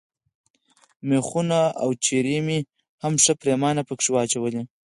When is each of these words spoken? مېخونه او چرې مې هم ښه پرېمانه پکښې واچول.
مېخونه 1.09 1.59
او 1.83 1.89
چرې 2.05 2.37
مې 2.45 2.57
هم 3.03 3.13
ښه 3.23 3.33
پرېمانه 3.41 3.81
پکښې 3.89 4.09
واچول. 4.13 4.55